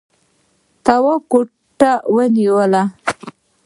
تواب 0.85 1.21
ګوته 1.31 1.91
ونيوله. 2.15 2.83